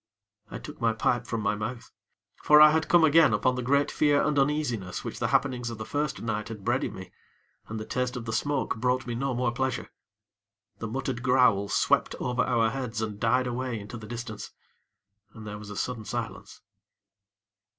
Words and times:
I 0.49 0.57
took 0.57 0.81
my 0.81 0.93
pipe 0.93 1.27
from 1.27 1.41
my 1.41 1.53
mouth; 1.53 1.91
for 2.41 2.59
I 2.59 2.71
had 2.71 2.87
come 2.89 3.03
again 3.03 3.35
upon 3.35 3.53
the 3.53 3.61
great 3.61 3.91
fear 3.91 4.19
and 4.19 4.39
uneasiness 4.39 5.03
which 5.03 5.19
the 5.19 5.27
happenings 5.27 5.69
of 5.69 5.77
the 5.77 5.85
first 5.85 6.23
night 6.23 6.47
had 6.47 6.65
bred 6.65 6.83
in 6.83 6.95
me, 6.95 7.11
and 7.67 7.79
the 7.79 7.85
taste 7.85 8.15
of 8.17 8.25
the 8.25 8.33
smoke 8.33 8.77
brought 8.77 9.05
me 9.05 9.13
no 9.13 9.35
more 9.35 9.51
pleasure. 9.51 9.91
The 10.79 10.87
muttered 10.87 11.21
growl 11.21 11.69
swept 11.69 12.15
over 12.19 12.41
our 12.41 12.71
heads 12.71 12.99
and 12.99 13.19
died 13.19 13.45
away 13.45 13.79
into 13.79 13.95
the 13.95 14.07
distance, 14.07 14.49
and 15.35 15.45
there 15.45 15.59
was 15.59 15.69
a 15.69 15.75
sudden 15.77 16.05
silence. 16.05 16.61